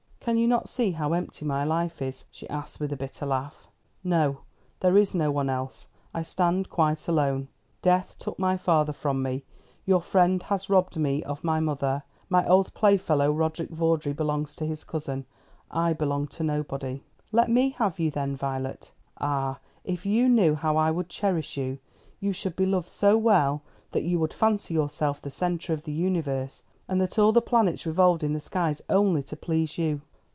[0.23, 3.67] "Can you not see how empty my life is?" she asked with a bitter laugh.
[4.03, 4.41] "No;
[4.79, 5.87] there is no one else.
[6.13, 7.47] I stand quite alone.
[7.81, 9.45] Death took my father from me;
[9.83, 12.03] your friend has robbed me of my mother.
[12.29, 15.25] My old playfellow, Roderick Vawdrey, belongs to his cousin.
[15.71, 18.91] I belong to nobody." "Let me have you then, Violet.
[19.19, 21.79] Ah, if you knew how I would cherish you!
[22.19, 25.91] You should be loved so well that you would fancy yourself the centre of the
[25.91, 30.01] universe, and that all the planets revolved in the skies only to please you.